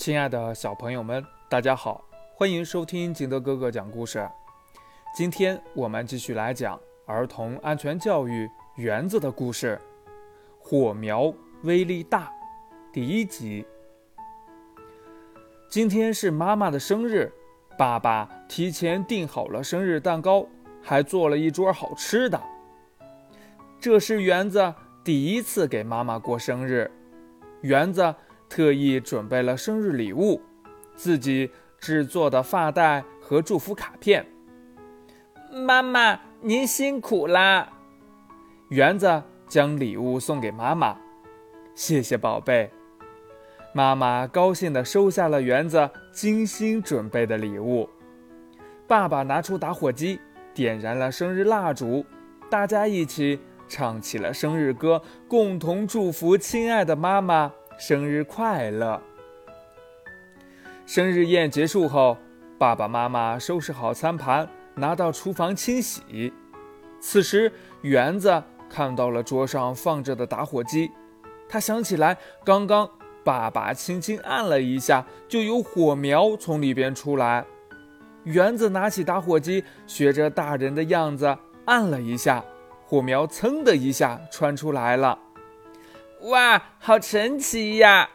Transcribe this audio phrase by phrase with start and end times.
[0.00, 2.02] 亲爱的小朋友们，大家好，
[2.34, 4.26] 欢迎收听金德哥哥讲故事。
[5.14, 9.78] 今天我们继续来讲儿童安全教育园子的故事，
[10.58, 11.30] 《火苗
[11.64, 12.28] 威力大》
[12.90, 13.66] 第一集。
[15.68, 17.30] 今天是妈妈的生日，
[17.76, 20.46] 爸爸提前订好了生日蛋糕，
[20.82, 22.40] 还做了一桌好吃的。
[23.78, 24.74] 这是园子
[25.04, 26.90] 第一次给妈妈过生日，
[27.60, 28.14] 园子。
[28.50, 30.42] 特意准备了生日礼物，
[30.96, 34.26] 自己制作的发带和祝福卡片。
[35.52, 37.72] 妈妈，您辛苦啦！
[38.70, 40.96] 园子将礼物送给妈妈，
[41.76, 42.68] 谢谢宝贝。
[43.72, 47.88] 妈妈高兴地收下了园子精心准备的礼物。
[48.88, 50.20] 爸爸拿出打火机，
[50.52, 52.04] 点燃了生日蜡烛，
[52.50, 53.38] 大家一起
[53.68, 57.52] 唱起了生日歌，共同祝福亲爱的妈妈。
[57.80, 59.00] 生日快乐！
[60.84, 62.14] 生日宴结束后，
[62.58, 66.30] 爸爸妈妈收拾好餐盘，拿到厨房清洗。
[67.00, 70.90] 此时，园子看到了桌上放着的打火机，
[71.48, 72.86] 他想起来刚刚
[73.24, 77.46] 爸爸轻轻按了一下，就有火苗从里边出来。
[78.24, 82.44] 园子拿起打火机，学着大人的样子按了一下，
[82.84, 85.18] 火苗噌的一下窜出来了。
[86.22, 88.10] 哇，好神奇呀！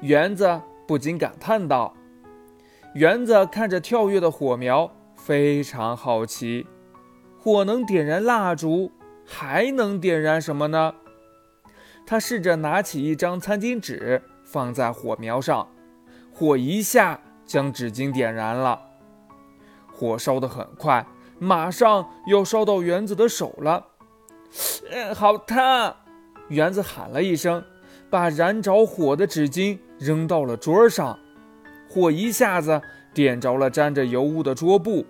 [0.00, 1.94] 园子不禁感叹道。
[2.94, 6.66] 园子看着跳跃的火苗，非常好奇。
[7.38, 8.90] 火能点燃蜡烛，
[9.26, 10.94] 还能点燃什么呢？
[12.06, 15.68] 他试着拿起一张餐巾纸，放在火苗上，
[16.32, 18.80] 火一下将纸巾点燃了。
[19.92, 21.06] 火烧得很快，
[21.38, 23.86] 马上要烧到园子的手了。
[24.90, 25.96] 嗯，好烫！
[26.50, 27.64] 园子喊了一声，
[28.10, 31.18] 把燃着火的纸巾扔到了桌上，
[31.88, 32.80] 火一下子
[33.14, 35.06] 点着了沾着油污的桌布。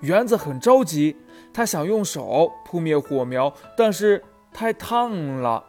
[0.00, 1.16] 园子很着急，
[1.54, 5.64] 他想用手扑灭火苗，但是太烫了。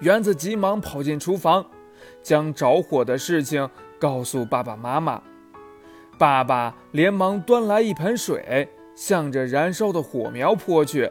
[0.00, 1.66] 园子急忙跑进厨房，
[2.22, 3.68] 将着火的事情
[4.00, 5.22] 告诉爸爸妈妈。
[6.18, 11.10] 爸爸连忙端来一盆水，向着燃烧的火苗泼去。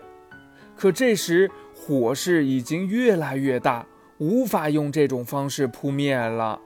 [0.75, 1.51] 可这时，
[1.83, 3.87] 火势已经越来越大，
[4.19, 6.61] 无法用这种方式扑灭了。